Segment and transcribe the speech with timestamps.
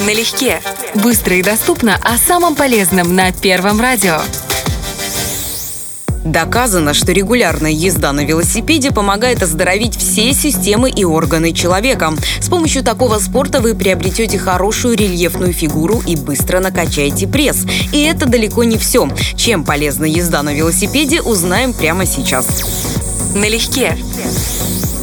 [0.00, 0.60] Налегке.
[0.94, 4.20] Быстро и доступно о самом полезном на Первом радио.
[6.24, 12.12] Доказано, что регулярная езда на велосипеде помогает оздоровить все системы и органы человека.
[12.40, 17.64] С помощью такого спорта вы приобретете хорошую рельефную фигуру и быстро накачаете пресс.
[17.92, 19.08] И это далеко не все.
[19.36, 22.46] Чем полезна езда на велосипеде, узнаем прямо сейчас.
[23.34, 23.96] Налегке.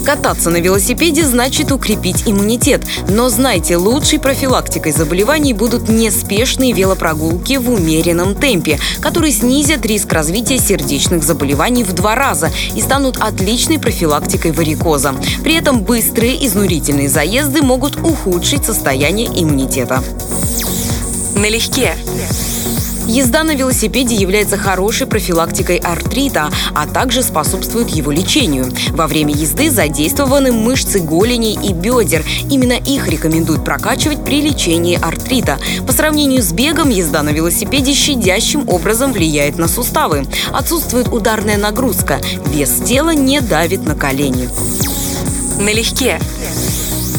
[0.03, 2.81] Кататься на велосипеде значит укрепить иммунитет.
[3.07, 10.59] Но знайте, лучшей профилактикой заболеваний будут неспешные велопрогулки в умеренном темпе, которые снизят риск развития
[10.59, 15.15] сердечных заболеваний в два раза и станут отличной профилактикой варикоза.
[15.43, 20.03] При этом быстрые изнурительные заезды могут ухудшить состояние иммунитета.
[21.35, 21.95] Налегке.
[23.13, 28.73] Езда на велосипеде является хорошей профилактикой артрита, а также способствует его лечению.
[28.89, 32.25] Во время езды задействованы мышцы голени и бедер.
[32.49, 35.59] Именно их рекомендуют прокачивать при лечении артрита.
[35.85, 40.25] По сравнению с бегом, езда на велосипеде щадящим образом влияет на суставы.
[40.51, 42.19] Отсутствует ударная нагрузка.
[42.47, 44.49] Вес тела не давит на колени.
[45.59, 46.19] Налегке.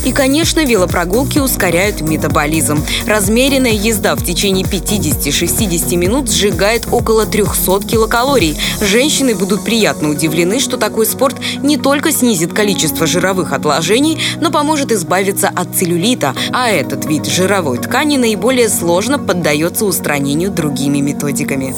[0.05, 2.85] И, конечно, велопрогулки ускоряют метаболизм.
[3.07, 8.57] Размеренная езда в течение 50-60 минут сжигает около 300 килокалорий.
[8.81, 14.93] Женщины будут приятно удивлены, что такой спорт не только снизит количество жировых отложений, но поможет
[14.93, 21.75] избавиться от целлюлита, а этот вид жировой ткани наиболее сложно поддается устранению другими методиками.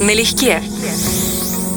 [0.00, 0.62] Налегке.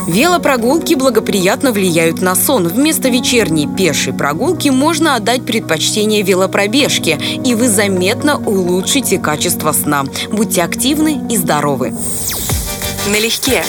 [0.08, 2.68] Велопрогулки благоприятно влияют на сон.
[2.68, 10.06] Вместо вечерней пешей прогулки можно отдать предпочтение велопробежке, и вы заметно улучшите качество сна.
[10.32, 11.94] Будьте активны и здоровы.
[13.08, 13.64] Налегке.